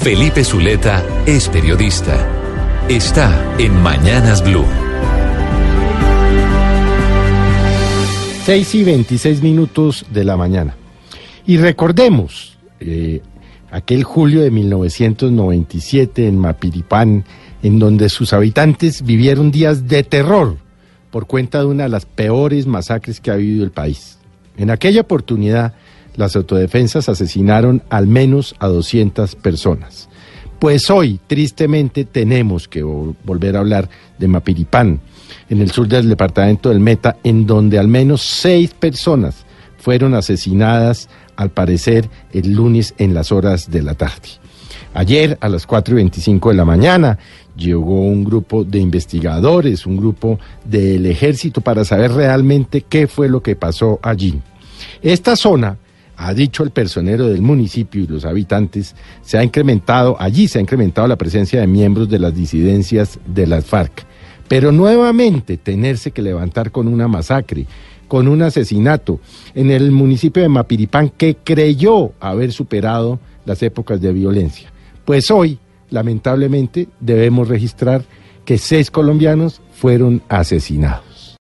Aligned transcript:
Felipe 0.00 0.44
Zuleta 0.44 1.04
es 1.26 1.48
periodista. 1.48 2.16
Está 2.88 3.56
en 3.58 3.82
Mañanas 3.82 4.44
Blue. 4.44 4.64
6 8.44 8.74
y 8.76 8.84
26 8.84 9.42
minutos 9.42 10.06
de 10.10 10.24
la 10.24 10.36
mañana. 10.36 10.76
Y 11.46 11.58
recordemos 11.58 12.56
eh, 12.78 13.22
aquel 13.72 14.04
julio 14.04 14.40
de 14.40 14.52
1997 14.52 16.28
en 16.28 16.38
Mapiripán, 16.38 17.24
en 17.64 17.78
donde 17.80 18.08
sus 18.08 18.32
habitantes 18.32 19.02
vivieron 19.02 19.50
días 19.50 19.88
de 19.88 20.04
terror 20.04 20.58
por 21.10 21.26
cuenta 21.26 21.58
de 21.58 21.66
una 21.66 21.82
de 21.82 21.88
las 21.90 22.06
peores 22.06 22.66
masacres 22.68 23.20
que 23.20 23.32
ha 23.32 23.36
vivido 23.36 23.64
el 23.64 23.72
país. 23.72 24.18
En 24.56 24.70
aquella 24.70 25.00
oportunidad, 25.00 25.74
las 26.18 26.34
autodefensas 26.34 27.08
asesinaron 27.08 27.82
al 27.88 28.08
menos 28.08 28.56
a 28.58 28.66
200 28.66 29.36
personas. 29.36 30.08
Pues 30.58 30.90
hoy, 30.90 31.20
tristemente, 31.28 32.04
tenemos 32.04 32.66
que 32.66 32.82
volver 32.82 33.56
a 33.56 33.60
hablar 33.60 33.88
de 34.18 34.26
Mapiripán, 34.26 35.00
en 35.48 35.60
el 35.60 35.70
sur 35.70 35.86
del 35.86 36.08
departamento 36.08 36.70
del 36.70 36.80
Meta, 36.80 37.16
en 37.22 37.46
donde 37.46 37.78
al 37.78 37.86
menos 37.86 38.22
seis 38.22 38.74
personas 38.74 39.46
fueron 39.78 40.14
asesinadas, 40.14 41.08
al 41.36 41.50
parecer, 41.50 42.10
el 42.32 42.52
lunes 42.52 42.94
en 42.98 43.14
las 43.14 43.30
horas 43.30 43.70
de 43.70 43.82
la 43.82 43.94
tarde. 43.94 44.28
Ayer, 44.94 45.38
a 45.40 45.48
las 45.48 45.66
4 45.66 45.94
y 45.94 45.96
25 45.98 46.48
de 46.48 46.56
la 46.56 46.64
mañana, 46.64 47.18
llegó 47.56 48.00
un 48.00 48.24
grupo 48.24 48.64
de 48.64 48.80
investigadores, 48.80 49.86
un 49.86 49.96
grupo 49.96 50.40
del 50.64 51.06
ejército, 51.06 51.60
para 51.60 51.84
saber 51.84 52.10
realmente 52.10 52.80
qué 52.80 53.06
fue 53.06 53.28
lo 53.28 53.40
que 53.40 53.54
pasó 53.54 54.00
allí. 54.02 54.40
Esta 55.00 55.36
zona 55.36 55.78
ha 56.18 56.34
dicho 56.34 56.64
el 56.64 56.70
personero 56.70 57.28
del 57.28 57.42
municipio 57.42 58.02
y 58.02 58.06
los 58.08 58.24
habitantes, 58.24 58.96
se 59.22 59.38
ha 59.38 59.44
incrementado, 59.44 60.16
allí 60.18 60.48
se 60.48 60.58
ha 60.58 60.62
incrementado 60.62 61.06
la 61.06 61.16
presencia 61.16 61.60
de 61.60 61.68
miembros 61.68 62.08
de 62.08 62.18
las 62.18 62.34
disidencias 62.34 63.20
de 63.24 63.46
las 63.46 63.64
FARC. 63.64 64.04
Pero 64.48 64.72
nuevamente 64.72 65.56
tenerse 65.58 66.10
que 66.10 66.22
levantar 66.22 66.72
con 66.72 66.88
una 66.88 67.06
masacre, 67.06 67.66
con 68.08 68.26
un 68.26 68.42
asesinato 68.42 69.20
en 69.54 69.70
el 69.70 69.92
municipio 69.92 70.42
de 70.42 70.48
Mapiripán 70.48 71.10
que 71.10 71.36
creyó 71.36 72.12
haber 72.18 72.52
superado 72.52 73.20
las 73.44 73.62
épocas 73.62 74.00
de 74.00 74.12
violencia. 74.12 74.72
Pues 75.04 75.30
hoy, 75.30 75.58
lamentablemente, 75.90 76.88
debemos 76.98 77.46
registrar 77.46 78.04
que 78.44 78.58
seis 78.58 78.90
colombianos 78.90 79.60
fueron 79.72 80.22
asesinados. 80.28 81.07